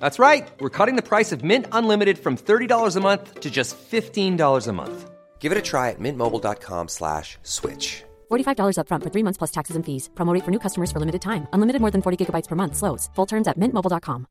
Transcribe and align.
That's 0.00 0.18
right. 0.18 0.48
We're 0.58 0.76
cutting 0.78 0.96
the 0.96 1.02
price 1.02 1.30
of 1.30 1.44
Mint 1.44 1.66
Unlimited 1.70 2.18
from 2.18 2.36
$30 2.36 2.96
a 2.96 3.00
month 3.00 3.40
to 3.40 3.50
just 3.50 3.76
$15 3.78 4.66
a 4.66 4.72
month. 4.72 5.10
Give 5.38 5.52
it 5.52 5.58
a 5.58 5.62
try 5.62 5.90
at 5.90 6.00
mintmobile.com 6.00 6.88
slash 6.88 7.38
switch. 7.44 8.02
$45 8.32 8.78
upfront 8.80 9.04
for 9.04 9.10
three 9.10 9.22
months 9.22 9.38
plus 9.38 9.52
taxes 9.52 9.76
and 9.76 9.86
fees. 9.86 10.10
Promote 10.16 10.42
for 10.42 10.50
new 10.50 10.58
customers 10.58 10.90
for 10.90 10.98
limited 10.98 11.22
time. 11.22 11.46
Unlimited 11.52 11.80
more 11.80 11.92
than 11.92 12.02
40 12.02 12.16
gigabytes 12.26 12.48
per 12.48 12.56
month. 12.56 12.74
Slows. 12.74 13.08
Full 13.14 13.26
terms 13.26 13.46
at 13.46 13.56
mintmobile.com. 13.58 14.26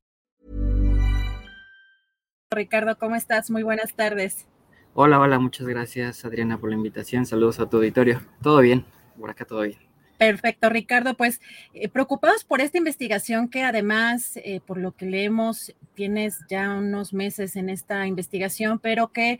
Ricardo, 2.51 2.97
¿cómo 2.97 3.15
estás? 3.15 3.49
Muy 3.49 3.63
buenas 3.63 3.93
tardes. 3.95 4.47
Hola, 4.93 5.19
hola. 5.19 5.39
Muchas 5.39 5.67
gracias, 5.67 6.23
Adriana, 6.23 6.57
por 6.57 6.69
la 6.69 6.75
invitación. 6.77 7.25
Saludos 7.25 7.59
a 7.59 7.67
tu 7.67 7.77
auditorio. 7.77 8.21
Todo 8.41 8.59
bien. 8.59 8.85
Por 9.19 9.29
acá 9.29 9.45
todo 9.45 9.61
bien. 9.61 9.77
Perfecto, 10.17 10.69
Ricardo. 10.69 11.15
Pues 11.15 11.41
eh, 11.73 11.89
preocupados 11.89 12.45
por 12.45 12.61
esta 12.61 12.77
investigación 12.77 13.49
que 13.49 13.63
además, 13.63 14.37
eh, 14.37 14.61
por 14.65 14.77
lo 14.77 14.93
que 14.93 15.05
leemos, 15.05 15.75
tienes 15.93 16.39
ya 16.49 16.73
unos 16.73 17.13
meses 17.13 17.55
en 17.55 17.69
esta 17.69 18.07
investigación, 18.07 18.79
pero 18.79 19.11
que 19.11 19.39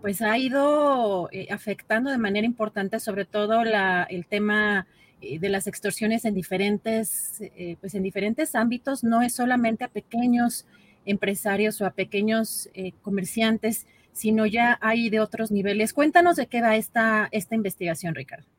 pues 0.00 0.22
ha 0.22 0.36
ido 0.38 1.28
eh, 1.32 1.48
afectando 1.50 2.10
de 2.10 2.18
manera 2.18 2.46
importante 2.46 2.98
sobre 3.00 3.24
todo 3.24 3.64
la, 3.64 4.04
el 4.04 4.26
tema 4.26 4.86
de 5.20 5.48
las 5.48 5.68
extorsiones 5.68 6.24
en 6.24 6.34
diferentes, 6.34 7.40
pues 7.80 7.94
en 7.94 8.02
diferentes 8.02 8.56
ámbitos, 8.56 9.04
no 9.04 9.22
es 9.22 9.32
solamente 9.32 9.84
a 9.84 9.88
pequeños 9.88 10.66
empresarios 11.06 11.80
o 11.80 11.86
a 11.86 11.92
pequeños 11.92 12.68
comerciantes, 13.02 13.86
sino 14.12 14.46
ya 14.46 14.78
hay 14.80 15.10
de 15.10 15.20
otros 15.20 15.52
niveles. 15.52 15.92
Cuéntanos 15.92 16.34
de 16.34 16.48
qué 16.48 16.60
va 16.60 16.74
esta, 16.74 17.28
esta 17.30 17.54
investigación, 17.54 18.16
Ricardo. 18.16 18.51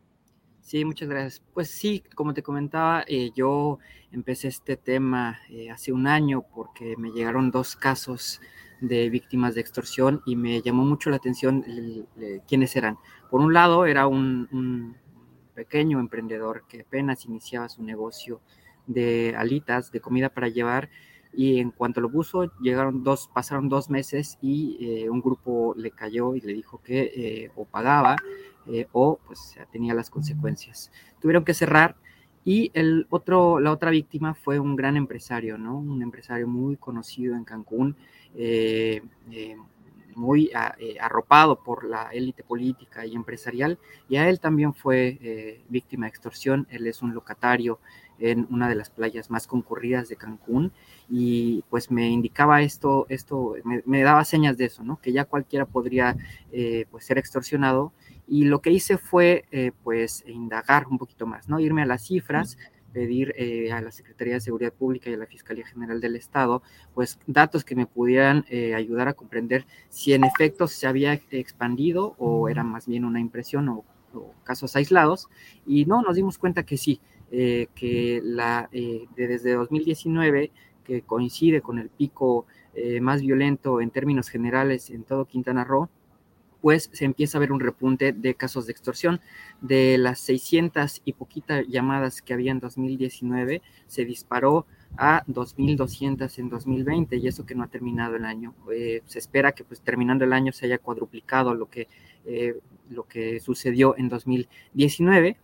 Sí, 0.63 0.85
muchas 0.85 1.09
gracias. 1.09 1.41
Pues 1.53 1.69
sí, 1.69 2.03
como 2.15 2.33
te 2.33 2.41
comentaba, 2.41 3.03
eh, 3.07 3.31
yo 3.35 3.79
empecé 4.11 4.47
este 4.47 4.77
tema 4.77 5.39
eh, 5.49 5.69
hace 5.69 5.91
un 5.91 6.07
año 6.07 6.45
porque 6.55 6.95
me 6.97 7.11
llegaron 7.11 7.51
dos 7.51 7.75
casos 7.75 8.39
de 8.79 9.09
víctimas 9.09 9.55
de 9.55 9.61
extorsión 9.61 10.21
y 10.25 10.35
me 10.37 10.61
llamó 10.61 10.85
mucho 10.85 11.09
la 11.09 11.17
atención 11.17 11.63
el- 11.67 12.07
el- 12.17 12.41
quiénes 12.47 12.75
eran. 12.77 12.97
Por 13.29 13.41
un 13.41 13.53
lado, 13.53 13.85
era 13.85 14.07
un, 14.07 14.47
un 14.53 14.95
pequeño 15.53 15.99
emprendedor 15.99 16.63
que 16.67 16.81
apenas 16.81 17.25
iniciaba 17.25 17.67
su 17.67 17.83
negocio 17.83 18.39
de 18.87 19.35
alitas, 19.37 19.91
de 19.91 19.99
comida 19.99 20.29
para 20.29 20.47
llevar, 20.47 20.89
y 21.35 21.59
en 21.59 21.71
cuanto 21.71 21.99
lo 21.99 22.09
puso, 22.11 22.51
llegaron 22.61 23.03
dos, 23.03 23.29
pasaron 23.33 23.67
dos 23.67 23.89
meses 23.89 24.37
y 24.41 24.77
eh, 25.03 25.09
un 25.09 25.19
grupo 25.21 25.73
le 25.75 25.91
cayó 25.91 26.35
y 26.35 26.41
le 26.41 26.53
dijo 26.53 26.81
que 26.83 27.11
eh, 27.15 27.51
o 27.55 27.65
pagaba 27.65 28.15
eh, 28.67 28.87
o 28.91 29.19
pues 29.25 29.55
tenía 29.71 29.93
las 29.93 30.09
consecuencias. 30.09 30.91
Tuvieron 31.19 31.43
que 31.45 31.53
cerrar 31.53 31.95
y 32.45 32.71
el 32.73 33.07
otro, 33.09 33.59
la 33.59 33.71
otra 33.71 33.91
víctima 33.91 34.33
fue 34.33 34.59
un 34.59 34.75
gran 34.75 34.97
empresario, 34.97 35.57
¿no? 35.57 35.77
Un 35.77 36.01
empresario 36.01 36.47
muy 36.47 36.75
conocido 36.77 37.35
en 37.35 37.45
Cancún, 37.45 37.95
eh, 38.35 39.01
eh, 39.31 39.55
muy 40.15 40.51
a- 40.53 40.75
eh, 40.79 40.97
arropado 40.99 41.63
por 41.63 41.85
la 41.85 42.09
élite 42.11 42.43
política 42.43 43.05
y 43.05 43.15
empresarial, 43.15 43.79
y 44.09 44.17
a 44.17 44.29
él 44.29 44.39
también 44.39 44.73
fue 44.73 45.17
eh, 45.21 45.61
víctima 45.69 46.05
de 46.05 46.09
extorsión. 46.09 46.67
Él 46.69 46.85
es 46.87 47.01
un 47.01 47.13
locatario 47.13 47.79
en 48.19 48.45
una 48.51 48.69
de 48.69 48.75
las 48.75 48.89
playas 48.91 49.31
más 49.31 49.47
concurridas 49.47 50.07
de 50.09 50.15
Cancún 50.17 50.71
y 51.09 51.63
pues 51.69 51.89
me 51.91 52.09
indicaba 52.09 52.61
esto, 52.61 53.05
esto 53.09 53.55
me, 53.63 53.81
me 53.85 54.03
daba 54.03 54.23
señas 54.23 54.55
de 54.57 54.65
eso, 54.65 54.83
¿no? 54.83 54.99
Que 55.01 55.11
ya 55.13 55.25
cualquiera 55.25 55.65
podría 55.65 56.15
eh, 56.51 56.85
pues 56.91 57.05
ser 57.05 57.17
extorsionado 57.17 57.91
y 58.27 58.45
lo 58.45 58.61
que 58.61 58.71
hice 58.71 58.97
fue 58.97 59.45
eh, 59.51 59.71
pues 59.83 60.23
indagar 60.27 60.87
un 60.87 60.97
poquito 60.97 61.25
más, 61.27 61.49
¿no? 61.49 61.59
Irme 61.59 61.81
a 61.81 61.85
las 61.85 62.05
cifras, 62.05 62.57
pedir 62.93 63.33
eh, 63.37 63.71
a 63.71 63.81
la 63.81 63.91
Secretaría 63.91 64.35
de 64.35 64.41
Seguridad 64.41 64.73
Pública 64.73 65.09
y 65.09 65.13
a 65.13 65.17
la 65.17 65.25
Fiscalía 65.25 65.65
General 65.65 65.99
del 65.99 66.15
Estado 66.15 66.61
pues 66.93 67.17
datos 67.25 67.63
que 67.65 67.75
me 67.75 67.87
pudieran 67.87 68.45
eh, 68.49 68.75
ayudar 68.75 69.07
a 69.07 69.13
comprender 69.13 69.65
si 69.89 70.13
en 70.13 70.23
efecto 70.23 70.67
se 70.67 70.85
había 70.85 71.13
expandido 71.31 72.15
o 72.19 72.49
era 72.49 72.63
más 72.63 72.85
bien 72.87 73.03
una 73.03 73.19
impresión 73.19 73.67
o, 73.69 73.83
o 74.13 74.33
casos 74.43 74.75
aislados. 74.75 75.27
Y 75.65 75.85
no, 75.85 76.01
nos 76.01 76.15
dimos 76.15 76.37
cuenta 76.37 76.63
que 76.63 76.77
sí, 76.77 77.01
eh, 77.35 77.67
que 77.73 78.21
la, 78.23 78.69
eh, 78.71 79.07
de 79.15 79.27
desde 79.27 79.53
2019 79.53 80.51
que 80.83 81.01
coincide 81.01 81.61
con 81.61 81.79
el 81.79 81.89
pico 81.89 82.45
eh, 82.75 83.01
más 83.01 83.21
violento 83.21 83.81
en 83.81 83.89
términos 83.89 84.29
generales 84.29 84.91
en 84.91 85.03
todo 85.03 85.25
Quintana 85.25 85.63
Roo, 85.63 85.89
pues 86.63 86.89
se 86.93 87.03
empieza 87.03 87.37
a 87.37 87.41
ver 87.41 87.51
un 87.51 87.59
repunte 87.59 88.13
de 88.13 88.35
casos 88.35 88.65
de 88.65 88.71
extorsión. 88.71 89.19
De 89.59 89.97
las 89.97 90.21
600 90.21 91.01
y 91.03 91.11
poquitas 91.11 91.67
llamadas 91.67 92.21
que 92.21 92.33
había 92.33 92.53
en 92.53 92.61
2019, 92.61 93.61
se 93.85 94.05
disparó 94.05 94.65
a 94.95 95.25
2.200 95.25 96.39
en 96.39 96.47
2020 96.47 97.17
y 97.17 97.27
eso 97.27 97.45
que 97.45 97.53
no 97.53 97.63
ha 97.63 97.67
terminado 97.67 98.15
el 98.15 98.23
año. 98.23 98.55
Eh, 98.73 99.01
se 99.07 99.19
espera 99.19 99.51
que 99.51 99.65
pues 99.65 99.81
terminando 99.81 100.23
el 100.23 100.31
año 100.31 100.53
se 100.53 100.67
haya 100.67 100.77
cuadruplicado 100.77 101.53
lo 101.53 101.69
que, 101.69 101.89
eh, 102.25 102.57
lo 102.89 103.03
que 103.09 103.41
sucedió 103.41 103.97
en 103.97 104.07
2019 104.07 105.35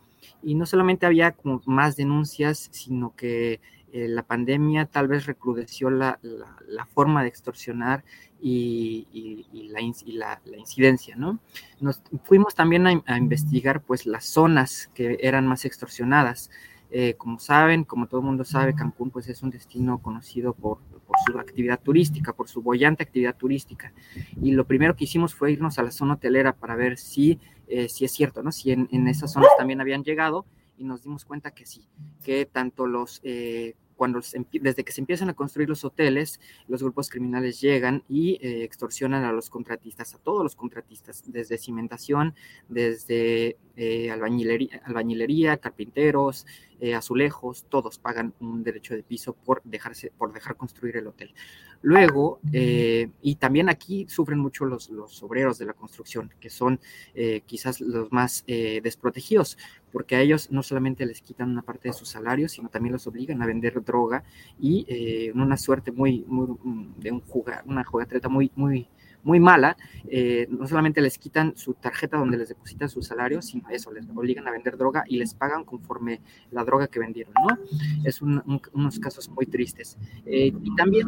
y 0.42 0.56
no 0.56 0.66
solamente 0.66 1.06
había 1.06 1.36
más 1.66 1.98
denuncias, 1.98 2.70
sino 2.72 3.14
que 3.18 3.60
eh, 3.92 4.08
la 4.08 4.24
pandemia 4.24 4.86
tal 4.86 5.08
vez 5.08 5.26
recrudeció 5.26 5.90
la, 5.90 6.20
la, 6.22 6.86
forma 6.86 7.24
de 7.24 7.30
extorsionar 7.30 8.04
y, 8.42 9.48
la, 9.54 10.40
la, 10.46 10.58
incidencia, 10.58 11.16
¿no? 11.16 11.40
Nos 11.80 12.02
fuimos 12.24 12.56
también 12.56 12.88
a, 12.88 13.02
a, 13.06 13.18
investigar 13.18 13.82
pues 13.82 14.06
las 14.06 14.26
zonas 14.26 14.90
que 14.94 15.18
eran 15.22 15.48
más 15.48 15.66
extorsionadas. 15.66 16.50
Eh, 16.92 17.14
como 17.18 17.38
saben, 17.38 17.84
como 17.84 18.08
todo 18.08 18.22
el 18.22 18.26
mundo 18.26 18.44
sabe, 18.44 18.74
Cancún 18.74 19.12
pues 19.12 19.28
es 19.30 19.44
un 19.44 19.52
destino 19.52 20.00
conocido 20.00 20.54
por, 20.54 20.80
por, 21.06 21.16
su 21.26 21.38
actividad 21.38 21.80
turística, 21.80 22.34
por 22.34 22.48
su 22.48 22.62
bollante 22.62 23.04
actividad 23.04 23.36
turística. 23.36 23.94
Y 24.42 24.52
lo 24.52 24.66
primero 24.66 24.96
que 24.96 25.04
hicimos 25.04 25.36
fue 25.36 25.52
irnos 25.52 25.78
a 25.78 25.84
la 25.84 25.92
zona 25.92 26.16
hotelera 26.16 26.54
para 26.54 26.76
ver 26.76 26.98
si, 26.98 27.40
eh, 27.68 27.90
si 27.90 28.06
es 28.06 28.12
cierto, 28.12 28.42
¿no? 28.42 28.52
Si 28.52 28.72
en, 28.72 28.88
en, 28.92 29.08
esas 29.08 29.32
zonas 29.32 29.50
también 29.58 29.82
habían 29.82 30.04
llegado 30.04 30.46
y 30.80 30.86
nos 30.86 31.04
dimos 31.04 31.26
cuenta 31.26 31.52
que 31.52 31.66
sí, 31.66 31.88
que 32.24 32.46
tanto 32.46 32.88
los 32.88 33.20
eh, 33.24 33.76
cuando 34.00 34.22
desde 34.62 34.86
que 34.86 34.94
se 34.94 35.02
empiezan 35.02 35.30
a 35.30 35.34
construir 35.34 35.68
los 35.68 35.84
hoteles, 35.84 36.40
los 36.70 36.82
grupos 36.82 37.10
criminales 37.10 37.60
llegan 37.60 38.06
y 38.08 38.40
eh, 38.42 38.64
extorsionan 38.64 39.26
a 39.26 39.34
los 39.34 39.50
contratistas, 39.50 40.16
a 40.16 40.20
todos 40.20 40.42
los 40.42 40.56
contratistas, 40.56 41.22
desde 41.28 41.58
cimentación, 41.58 42.34
desde 42.70 43.58
eh, 43.76 44.10
albañilería, 44.10 44.82
albañilería, 44.86 45.58
carpinteros, 45.58 46.46
eh, 46.80 46.96
azulejos, 46.96 47.66
todos 47.70 48.00
pagan 48.00 48.34
un 48.40 48.64
derecho 48.64 48.96
de 48.96 49.04
piso 49.04 49.34
por 49.34 49.62
dejarse, 49.64 50.12
por 50.18 50.34
dejar 50.34 50.56
construir 50.56 50.98
el 50.98 51.08
hotel. 51.08 51.34
Luego, 51.82 52.42
eh, 52.52 53.10
y 53.22 53.36
también 53.36 53.70
aquí 53.70 54.06
sufren 54.10 54.38
mucho 54.38 54.66
los, 54.66 54.90
los, 54.90 55.24
obreros 55.24 55.58
de 55.58 55.66
la 55.66 55.74
construcción, 55.74 56.30
que 56.42 56.50
son 56.50 56.80
eh, 57.16 57.42
quizás 57.46 57.80
los 57.80 58.12
más 58.12 58.44
eh, 58.48 58.82
desprotegidos, 58.84 59.58
porque 59.92 60.18
a 60.18 60.22
ellos 60.22 60.52
no 60.52 60.62
solamente 60.62 61.06
les 61.06 61.22
quitan 61.22 61.50
una 61.50 61.62
parte 61.62 61.88
de 61.88 61.94
su 61.94 62.06
salario, 62.06 62.50
sino 62.50 62.68
también 62.68 62.94
los 62.94 63.08
obligan 63.08 63.42
a 63.42 63.46
vender 63.46 63.82
droga 63.84 64.24
y 64.60 64.86
en 64.90 65.40
una 65.40 65.56
suerte 65.56 65.92
muy, 65.92 66.26
muy 66.28 66.50
de 66.98 67.12
un 67.12 67.22
jugar, 67.22 67.64
una 67.66 67.86
jugatreta 67.86 68.28
muy, 68.28 68.52
muy, 68.56 68.88
muy 69.24 69.40
mala, 69.40 69.78
eh, 70.08 70.48
no 70.50 70.68
solamente 70.68 71.02
les 71.02 71.18
quitan 71.18 71.56
su 71.56 71.74
tarjeta 71.74 72.18
donde 72.18 72.38
les 72.38 72.50
depositan 72.50 72.90
su 72.90 73.02
salario, 73.02 73.42
sino 73.42 73.70
eso, 73.70 73.92
les 73.92 74.08
obligan 74.10 74.48
a 74.48 74.52
vender 74.52 74.78
droga 74.78 75.04
y 75.08 75.18
les 75.18 75.34
pagan 75.34 75.64
conforme 75.66 76.22
la 76.52 76.64
droga 76.64 76.88
que 76.88 77.00
vendieron, 77.00 77.34
¿no? 77.34 77.58
Es 78.04 78.22
unos 78.22 79.00
casos 79.00 79.30
muy 79.30 79.46
tristes. 79.46 79.98
Eh, 80.26 80.54
y 80.62 80.76
también 80.76 81.08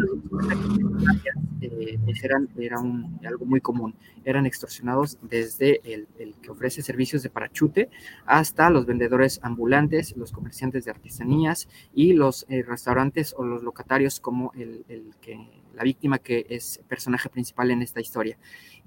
eh, 1.61 1.97
eran, 2.23 2.49
era 2.57 2.79
un, 2.79 3.19
algo 3.25 3.45
muy 3.45 3.61
común, 3.61 3.95
eran 4.23 4.45
extorsionados 4.45 5.17
desde 5.21 5.81
el, 5.83 6.07
que 6.41 6.51
ofrece 6.51 6.81
servicios 6.81 7.23
de 7.23 7.29
parachute 7.29 7.89
hasta 8.25 8.69
los 8.69 8.85
vendedores 8.85 9.39
ambulantes, 9.43 10.15
los 10.17 10.31
comerciantes 10.31 10.85
de 10.85 10.91
artesanías 10.91 11.67
y 11.93 12.13
los 12.13 12.45
restaurantes 12.49 13.33
o 13.37 13.43
los 13.43 13.63
locatarios 13.63 14.19
como 14.19 14.51
el, 14.55 14.83
el 14.89 15.15
que 15.21 15.61
la 15.73 15.83
víctima 15.83 16.19
que 16.19 16.45
es 16.49 16.81
personaje 16.87 17.29
principal 17.29 17.71
en 17.71 17.81
esta 17.81 18.00
historia. 18.01 18.37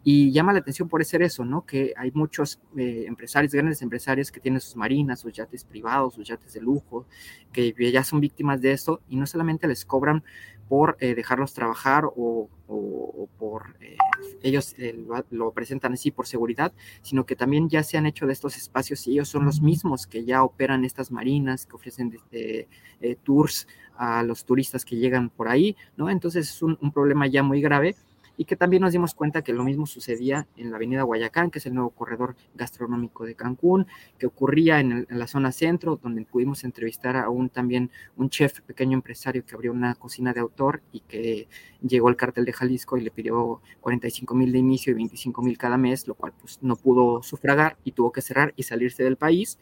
Y 0.06 0.32
llama 0.32 0.52
la 0.52 0.58
atención 0.58 0.86
por 0.86 1.02
ser 1.02 1.22
eso, 1.22 1.46
¿no? 1.46 1.64
Que 1.64 1.94
hay 1.96 2.10
muchos 2.12 2.60
eh, 2.76 3.04
empresarios, 3.06 3.54
grandes 3.54 3.80
empresarios 3.80 4.30
que 4.30 4.38
tienen 4.38 4.60
sus 4.60 4.76
marinas, 4.76 5.20
sus 5.20 5.32
yates 5.32 5.64
privados, 5.64 6.14
sus 6.14 6.28
yates 6.28 6.52
de 6.52 6.60
lujo, 6.60 7.06
que 7.52 7.74
ya 7.90 8.04
son 8.04 8.20
víctimas 8.20 8.60
de 8.60 8.72
esto 8.72 9.00
y 9.08 9.16
no 9.16 9.26
solamente 9.26 9.66
les 9.66 9.86
cobran 9.86 10.22
por 10.68 10.98
eh, 11.00 11.14
dejarlos 11.14 11.54
trabajar 11.54 12.04
o, 12.04 12.50
por 13.38 13.76
eh, 13.80 13.96
ellos 14.42 14.74
lo, 15.30 15.52
presentan 15.52 15.94
así 15.94 16.10
por 16.10 16.26
seguridad, 16.26 16.72
sino 17.00 17.24
que 17.24 17.34
también 17.34 17.70
ya 17.70 17.82
se 17.82 17.96
han 17.96 18.04
hecho 18.04 18.26
de 18.26 18.34
estos 18.34 18.56
espacios 18.56 19.06
y 19.06 19.12
ellos 19.12 19.28
son 19.28 19.46
los 19.46 19.62
mismos 19.62 20.06
que 20.06 20.24
ya 20.24 20.42
operan 20.42 20.84
estas 20.84 21.10
marinas, 21.10 21.64
que 21.64 21.76
ofrecen 21.76 22.18
tours 23.22 23.66
a 23.96 24.22
los 24.22 24.44
turistas 24.44 24.84
que 24.84 24.96
llegan 24.96 25.30
por 25.30 25.48
ahí, 25.48 25.76
¿no? 25.96 26.10
Entonces 26.10 26.50
es 26.50 26.62
un, 26.62 26.76
problema 26.92 27.26
ya 27.26 27.42
muy 27.42 27.60
grave 27.60 27.96
y 28.36 28.44
que 28.44 28.56
también 28.56 28.82
nos 28.82 28.92
dimos 28.92 29.14
cuenta 29.14 29.42
que 29.42 29.52
lo 29.52 29.64
mismo 29.64 29.86
sucedía 29.86 30.46
en 30.56 30.70
la 30.70 30.76
avenida 30.76 31.02
Guayacán, 31.02 31.50
que 31.50 31.58
es 31.58 31.66
el 31.66 31.74
nuevo 31.74 31.90
corredor 31.90 32.36
gastronómico 32.54 33.24
de 33.24 33.34
Cancún, 33.34 33.86
que 34.18 34.26
ocurría 34.26 34.80
en, 34.80 35.06
la 35.08 35.26
zona 35.26 35.52
centro, 35.52 35.98
donde 36.02 36.24
pudimos 36.24 36.64
entrevistar 36.64 37.16
a 37.16 37.28
un 37.28 37.48
también 37.48 37.90
un 38.16 38.30
chef 38.30 38.60
pequeño 38.62 38.94
empresario 38.94 39.44
que 39.44 39.54
abrió 39.54 39.72
una 39.72 39.94
cocina 39.94 40.32
de 40.32 40.40
autor 40.40 40.82
y 40.92 41.00
que 41.00 41.48
llegó 41.80 42.08
al 42.08 42.16
cártel 42.16 42.44
de 42.44 42.52
Jalisco 42.52 42.96
y 42.96 43.02
le 43.02 43.10
pidió 43.10 43.60
45 43.80 44.34
mil 44.34 44.52
de 44.52 44.58
inicio 44.58 44.92
y 44.92 44.94
25 44.94 45.42
mil 45.42 45.58
cada 45.58 45.76
mes, 45.76 46.08
lo 46.08 46.14
cual 46.14 46.32
pues 46.40 46.58
no 46.62 46.76
pudo 46.76 47.22
sufragar 47.22 47.76
y 47.84 47.92
tuvo 47.92 48.12
que 48.12 48.22
cerrar 48.22 48.52
y 48.56 48.62
salirse 48.64 49.04
del 49.04 49.16
país. 49.16 49.58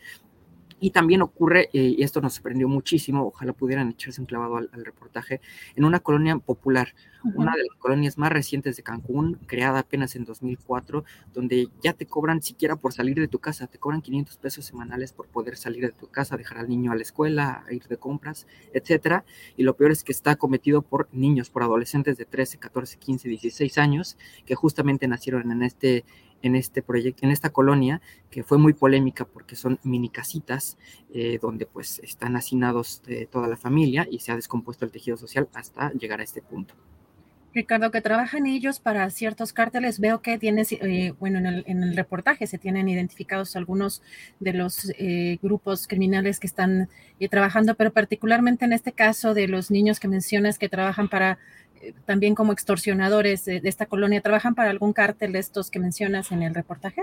Y 0.83 0.91
también 0.91 1.23
ocurre, 1.23 1.71
eh, 1.73 1.95
y 1.97 2.03
esto 2.03 2.21
nos 2.21 2.35
sorprendió 2.35 2.67
muchísimo, 2.67 3.29
ojalá 3.29 3.53
pudieran 3.53 3.91
echarse 3.91 4.21
un 4.21 4.27
clavado 4.27 4.57
al, 4.57 4.85
reportaje, 4.85 5.41
en 5.77 5.85
una 5.85 6.01
colonia 6.01 6.37
popular, 6.39 6.93
una 7.37 7.53
de 7.53 7.63
las 7.63 7.79
colonias 7.79 8.19
más 8.19 8.33
recientes 8.33 8.77
de 8.77 8.83
Cancún, 8.83 9.39
creada 9.47 9.79
apenas 9.79 10.17
en 10.17 10.25
2004, 10.25 11.05
donde 11.33 11.69
ya 11.85 11.93
te 11.93 12.05
cobran 12.05 12.43
siquiera 12.43 12.75
por 12.75 12.93
salir 12.93 13.21
de 13.21 13.29
tu 13.29 13.39
casa, 13.39 13.69
te 13.69 13.79
cobran 13.79 14.03
500 14.03 14.37
pesos 14.39 14.65
semanales 14.65 15.13
por 15.13 15.29
poder 15.29 15.57
salir 15.57 15.87
de 15.87 15.93
tu 15.93 16.09
casa, 16.09 16.37
dejar 16.37 16.59
al 16.59 16.69
niño 16.69 16.91
a 16.91 16.97
la 16.97 17.03
escuela, 17.03 17.63
ir 17.71 17.87
de 17.87 17.97
compras, 17.97 18.49
etcétera. 18.73 19.25
Y 19.57 19.63
lo 19.63 19.77
peor 19.77 19.93
es 19.93 20.03
que 20.03 20.11
está 20.11 20.35
cometido 20.35 20.83
por 20.83 21.09
niños, 21.13 21.49
por 21.49 21.63
adolescentes 21.63 22.19
de 22.19 22.25
13, 22.25 22.59
14, 22.59 22.99
15, 22.99 23.29
16 23.29 23.79
años, 23.79 24.17
que 24.45 24.57
justamente 24.57 25.07
nacieron 25.07 25.53
en 25.53 25.63
este 25.63 26.05
en 26.43 26.57
este 26.57 26.83
proyecto, 26.83 27.25
en 27.25 27.33
esta 27.33 27.51
colonia, 27.51 28.01
que 28.31 28.43
fue 28.43 28.59
muy 28.59 28.73
polémica 28.73 29.25
porque 29.25 29.57
son 29.57 29.79
mini 29.83 30.09
casitas 30.09 30.79
eh, 31.15 31.39
donde 31.41 31.67
pues 31.67 32.01
están 32.01 32.37
hacinados 32.37 33.03
toda 33.31 33.49
la 33.49 33.57
familia 33.57 34.07
y 34.11 34.19
se 34.19 34.33
ha 34.33 34.37
descompuesto 34.37 34.85
el 34.85 34.91
tejido 34.91 35.17
social 35.17 35.49
hasta 35.55 35.93
llegar 35.93 36.21
a 36.21 36.25
este 36.25 36.43
punto. 36.43 36.75
Ricardo, 37.55 37.91
que 37.91 38.01
trabajan 38.01 38.47
ellos 38.47 38.81
para 38.81 39.09
ciertos 39.11 39.53
cárteles, 39.53 40.01
veo 40.01 40.23
que 40.23 40.39
tienes, 40.39 40.73
eh, 40.73 41.13
bueno, 41.21 41.39
en 41.39 41.47
el, 41.47 41.65
en 41.67 41.83
el, 41.83 41.95
reportaje 41.95 42.47
se 42.47 42.57
tienen 42.57 42.89
identificados 42.89 43.57
algunos 43.57 44.03
de 44.41 44.55
los 44.55 44.91
eh, 44.99 45.39
grupos 45.43 45.87
criminales 45.87 46.41
que 46.41 46.47
están 46.47 46.89
trabajando, 47.31 47.75
pero 47.75 47.93
particularmente 47.93 48.65
en 48.65 48.73
este 48.73 48.93
caso 48.93 49.35
de 49.35 49.49
los 49.49 49.71
niños 49.71 50.01
que 50.01 50.09
mencionas 50.09 50.59
que 50.59 50.69
trabajan 50.69 51.09
para 51.09 51.39
también 52.05 52.35
como 52.35 52.53
extorsionadores 52.53 53.45
de, 53.45 53.61
esta 53.65 53.87
colonia, 53.87 54.21
¿trabajan 54.21 54.55
para 54.55 54.71
algún 54.71 54.93
cártel 54.93 55.33
de 55.33 55.39
estos 55.39 55.71
que 55.71 55.79
mencionas 55.79 56.33
en 56.33 56.43
el 56.43 56.55
reportaje? 56.55 57.03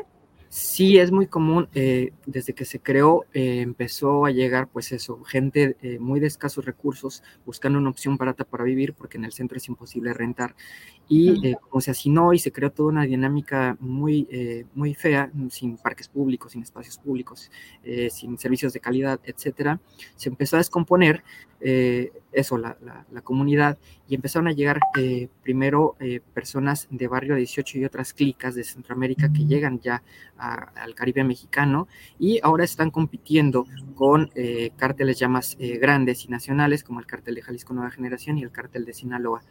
Sí, 0.50 0.98
es 0.98 1.12
muy 1.12 1.28
común. 1.28 1.70
Eh, 1.76 2.12
desde 2.26 2.54
que 2.54 2.66
se 2.66 2.80
creó, 2.80 3.26
eh, 3.34 3.62
empezó 3.62 4.26
a 4.26 4.32
llegar, 4.32 4.68
pues 4.68 4.92
eso, 4.92 5.24
gente 5.24 5.78
eh, 5.84 6.00
muy 6.00 6.20
de 6.20 6.26
escasos 6.26 6.66
recursos 6.66 7.22
buscando 7.46 7.78
una 7.78 7.92
opción 7.92 8.18
barata 8.18 8.46
para 8.46 8.64
vivir, 8.64 8.96
porque 8.96 9.18
en 9.20 9.26
el 9.26 9.32
centro 9.32 9.58
es 9.58 9.68
imposible 9.68 10.12
rentar. 10.12 10.56
Y 11.08 11.56
como 11.56 11.82
se 11.82 11.92
hacinó 11.92 12.34
y 12.34 12.40
se 12.40 12.52
creó 12.52 12.72
toda 12.72 12.90
una 12.90 13.04
dinámica 13.04 13.76
muy, 13.80 14.28
muy 14.76 14.94
fea, 14.94 15.32
sin 15.50 15.76
parques 15.78 16.08
públicos, 16.08 16.52
sin 16.52 16.62
espacios 16.62 17.00
públicos, 17.00 17.50
sin 18.12 18.38
servicios 18.38 18.74
de 18.74 18.80
calidad, 18.80 19.20
etcétera, 19.24 19.80
se 20.16 20.30
empezó 20.30 20.58
a 20.58 20.60
descomponer 20.60 21.24
eso, 21.62 22.58
la, 22.58 22.78
la, 23.12 23.22
comunidad, 23.22 23.78
y 24.08 24.16
empezaron 24.16 24.48
a 24.48 24.54
llegar 24.54 24.80
primero 25.44 25.98
personas 26.34 26.88
de 26.90 27.08
barrio 27.08 27.36
18 27.36 27.80
y 27.80 27.86
otras 27.86 28.14
clicas 28.14 28.56
de 28.56 28.64
Centroamérica 28.64 29.32
que 29.32 29.46
llegan 29.46 29.80
ya 29.80 30.02
al 30.38 30.96
Caribe 30.96 31.24
mexicano 31.24 31.88
y 32.18 32.40
ahora 32.44 32.64
están 32.64 32.92
compitiendo 32.92 33.66
con 33.96 34.32
eh, 34.36 34.72
cárteles 34.78 35.20
ya 35.20 35.28
más 35.28 35.58
eh, 35.60 35.78
grandes 35.78 36.26
y 36.26 36.30
nacionales 36.30 36.84
como 36.84 37.00
el 37.00 37.06
cártel 37.06 37.36
de 37.36 37.42
Jalisco 37.42 37.74
Nueva 37.74 37.92
Generación 37.92 38.38
y 38.38 38.44
el 38.44 38.52
cártel 38.52 38.86
de 38.86 38.94
Sinaloa. 38.94 39.42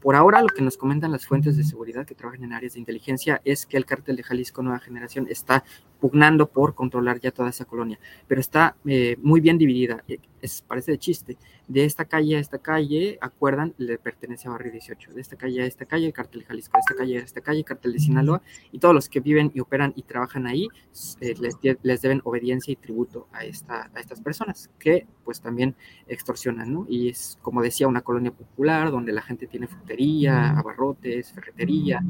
Por 0.00 0.14
ahora, 0.14 0.42
lo 0.42 0.48
que 0.48 0.62
nos 0.62 0.76
comentan 0.76 1.12
las 1.12 1.26
fuentes 1.26 1.56
de 1.56 1.64
seguridad 1.64 2.06
que 2.06 2.14
trabajan 2.14 2.44
en 2.44 2.52
áreas 2.52 2.74
de 2.74 2.80
inteligencia 2.80 3.40
es 3.44 3.66
que 3.66 3.76
el 3.76 3.86
cártel 3.86 4.16
de 4.16 4.22
Jalisco 4.22 4.62
Nueva 4.62 4.78
Generación 4.78 5.26
está 5.28 5.64
pugnando 6.00 6.48
por 6.48 6.74
controlar 6.74 7.20
ya 7.20 7.30
toda 7.30 7.48
esa 7.48 7.64
colonia, 7.64 7.98
pero 8.28 8.40
está 8.40 8.76
eh, 8.84 9.16
muy 9.22 9.40
bien 9.40 9.58
dividida. 9.58 10.04
Es, 10.40 10.62
parece 10.62 10.92
de 10.92 10.98
chiste. 10.98 11.36
De 11.66 11.84
esta 11.84 12.04
calle 12.04 12.36
a 12.36 12.38
esta 12.38 12.58
calle, 12.58 13.18
acuerdan, 13.20 13.74
le 13.78 13.98
pertenece 13.98 14.46
a 14.46 14.52
Barrio 14.52 14.70
18. 14.70 15.14
De 15.14 15.20
esta 15.20 15.34
calle 15.34 15.62
a 15.62 15.66
esta 15.66 15.86
calle, 15.86 16.06
el 16.06 16.12
cártel 16.12 16.42
de 16.42 16.46
Jalisco. 16.46 16.76
De 16.76 16.80
esta 16.80 16.94
calle 16.94 17.18
a 17.18 17.22
esta 17.22 17.40
calle, 17.40 17.58
el 17.58 17.64
cártel 17.64 17.92
de 17.94 17.98
Sinaloa. 17.98 18.42
Y 18.70 18.78
todos 18.78 18.94
los 18.94 19.08
que 19.08 19.18
viven 19.18 19.50
y 19.54 19.60
operan 19.60 19.92
y 19.96 20.02
trabajan 20.02 20.46
ahí 20.46 20.68
eh, 21.20 21.34
les, 21.40 22.00
deben 22.00 22.20
obediencia 22.22 22.70
y 22.70 22.76
tributo 22.76 23.26
a, 23.32 23.44
esta, 23.44 23.90
a 23.92 23.98
estas 23.98 24.20
personas 24.20 24.70
que 24.78 25.06
pues 25.24 25.40
también 25.40 25.74
extorsionan, 26.06 26.72
¿no? 26.72 26.86
Y 26.88 27.08
es, 27.08 27.38
como 27.42 27.62
decía, 27.62 27.88
una 27.88 28.02
colonia 28.02 28.30
popular 28.30 28.92
donde 28.92 29.12
la 29.12 29.22
gente 29.22 29.48
tiene 29.48 29.66
frutería, 29.86 30.50
abarrotes, 30.50 31.32
ferretería, 31.32 32.02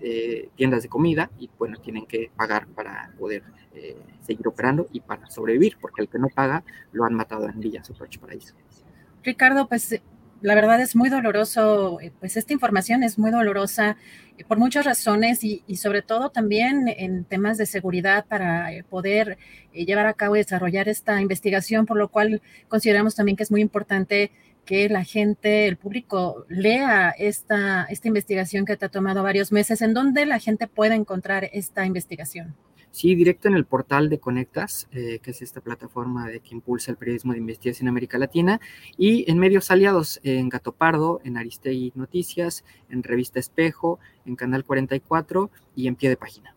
eh, 0.00 0.48
tiendas 0.56 0.82
de 0.82 0.88
comida 0.88 1.30
y 1.38 1.50
bueno, 1.58 1.76
tienen 1.78 2.06
que 2.06 2.30
pagar 2.34 2.66
para 2.68 3.12
poder 3.18 3.42
eh, 3.74 3.96
seguir 4.22 4.48
operando 4.48 4.88
y 4.92 5.00
para 5.00 5.28
sobrevivir, 5.28 5.76
porque 5.80 6.02
el 6.02 6.08
que 6.08 6.18
no 6.18 6.28
paga 6.28 6.64
lo 6.92 7.04
han 7.04 7.14
matado 7.14 7.48
en 7.48 7.60
Villa 7.60 7.84
Super 7.84 8.08
Paraíso. 8.18 8.54
Ricardo, 9.22 9.68
pues 9.68 10.00
la 10.40 10.54
verdad 10.54 10.80
es 10.80 10.96
muy 10.96 11.10
doloroso, 11.10 12.00
eh, 12.00 12.12
pues 12.18 12.36
esta 12.36 12.52
información 12.54 13.02
es 13.02 13.18
muy 13.18 13.30
dolorosa 13.30 13.96
eh, 14.38 14.44
por 14.44 14.58
muchas 14.58 14.86
razones 14.86 15.44
y, 15.44 15.62
sobre 15.76 16.00
todo 16.00 16.30
también 16.30 16.88
en 16.88 17.24
temas 17.24 17.58
de 17.58 17.66
seguridad 17.66 18.24
para 18.26 18.70
poder 18.88 19.36
llevar 19.72 20.06
a 20.06 20.14
cabo 20.14 20.36
y 20.36 20.38
desarrollar 20.38 20.88
esta 20.88 21.20
investigación, 21.20 21.84
por 21.84 21.98
lo 21.98 22.08
cual 22.08 22.40
consideramos 22.68 23.14
también 23.14 23.36
que 23.36 23.42
es 23.42 23.50
muy 23.50 23.60
importante 23.60 24.32
que 24.64 24.88
la 24.88 25.04
gente, 25.04 25.66
el 25.66 25.76
público, 25.76 26.44
lea 26.48 27.10
esta, 27.10 27.84
esta 27.84 28.08
investigación 28.08 28.64
que 28.64 28.76
te 28.76 28.86
ha 28.86 28.88
tomado 28.88 29.22
varios 29.22 29.52
meses. 29.52 29.82
¿En 29.82 29.94
dónde 29.94 30.26
la 30.26 30.38
gente 30.38 30.68
puede 30.68 30.94
encontrar 30.94 31.48
esta 31.52 31.84
investigación? 31.84 32.54
Sí, 32.92 33.14
directo 33.14 33.48
en 33.48 33.54
el 33.54 33.64
portal 33.64 34.10
de 34.10 34.20
Conectas, 34.20 34.86
eh, 34.92 35.18
que 35.22 35.30
es 35.30 35.40
esta 35.40 35.62
plataforma 35.62 36.28
de 36.28 36.40
que 36.40 36.54
impulsa 36.54 36.90
el 36.90 36.98
periodismo 36.98 37.32
de 37.32 37.38
investigación 37.38 37.86
en 37.86 37.92
América 37.92 38.18
Latina, 38.18 38.60
y 38.98 39.28
en 39.30 39.38
medios 39.38 39.70
aliados, 39.70 40.20
en 40.24 40.50
Gato 40.50 40.72
Pardo, 40.72 41.22
en 41.24 41.38
Aristegui 41.38 41.92
Noticias, 41.94 42.64
en 42.90 43.02
Revista 43.02 43.40
Espejo, 43.40 43.98
en 44.26 44.36
Canal 44.36 44.64
44 44.64 45.50
y 45.74 45.86
en 45.86 45.96
pie 45.96 46.10
de 46.10 46.18
página. 46.18 46.54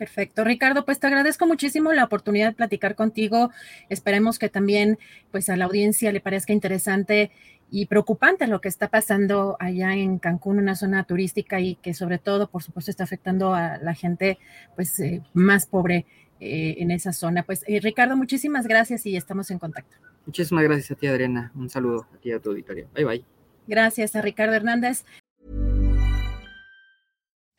Perfecto, 0.00 0.44
Ricardo, 0.44 0.86
pues 0.86 0.98
te 0.98 1.08
agradezco 1.08 1.46
muchísimo 1.46 1.92
la 1.92 2.04
oportunidad 2.04 2.48
de 2.48 2.54
platicar 2.54 2.94
contigo. 2.94 3.50
Esperemos 3.90 4.38
que 4.38 4.48
también 4.48 4.98
pues 5.30 5.50
a 5.50 5.58
la 5.58 5.66
audiencia 5.66 6.10
le 6.10 6.22
parezca 6.22 6.54
interesante 6.54 7.30
y 7.70 7.84
preocupante 7.84 8.46
lo 8.46 8.62
que 8.62 8.68
está 8.68 8.88
pasando 8.88 9.58
allá 9.60 9.92
en 9.92 10.18
Cancún, 10.18 10.58
una 10.58 10.74
zona 10.74 11.04
turística 11.04 11.60
y 11.60 11.74
que 11.74 11.92
sobre 11.92 12.16
todo, 12.16 12.48
por 12.48 12.62
supuesto, 12.62 12.90
está 12.90 13.04
afectando 13.04 13.52
a 13.52 13.76
la 13.76 13.92
gente 13.92 14.38
pues 14.74 14.98
eh, 15.00 15.20
más 15.34 15.66
pobre 15.66 16.06
eh, 16.40 16.76
en 16.78 16.92
esa 16.92 17.12
zona. 17.12 17.42
Pues 17.42 17.62
eh, 17.66 17.78
Ricardo, 17.82 18.16
muchísimas 18.16 18.66
gracias 18.66 19.04
y 19.04 19.16
estamos 19.16 19.50
en 19.50 19.58
contacto. 19.58 19.98
Muchísimas 20.24 20.64
gracias 20.64 20.92
a 20.92 20.94
ti, 20.94 21.08
Adriana. 21.08 21.52
Un 21.54 21.68
saludo 21.68 22.06
a 22.14 22.16
ti 22.16 22.30
y 22.30 22.32
a 22.32 22.40
tu 22.40 22.48
auditorio. 22.48 22.88
Bye 22.94 23.04
bye. 23.04 23.24
Gracias 23.66 24.16
a 24.16 24.22
Ricardo 24.22 24.54
Hernández. 24.54 25.04